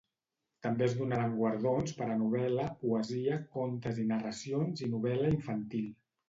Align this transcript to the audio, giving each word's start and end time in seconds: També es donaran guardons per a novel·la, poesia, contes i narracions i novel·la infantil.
També 0.67 0.85
es 0.85 0.93
donaran 1.01 1.35
guardons 1.41 1.93
per 1.99 2.07
a 2.13 2.15
novel·la, 2.21 2.65
poesia, 2.85 3.37
contes 3.59 4.01
i 4.05 4.07
narracions 4.13 4.83
i 4.87 4.91
novel·la 4.97 5.31
infantil. 5.37 5.87